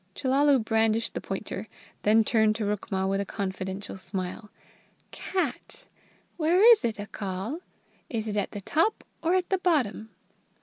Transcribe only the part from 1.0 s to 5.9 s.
the pointer, then turned to Rukma with a confidential smile, "Cat?